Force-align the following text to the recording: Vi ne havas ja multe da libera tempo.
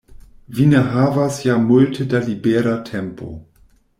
Vi 0.59 0.63
ne 0.69 0.79
havas 0.93 1.37
ja 1.49 1.59
multe 1.67 2.07
da 2.13 2.21
libera 2.31 2.75
tempo. 2.91 3.29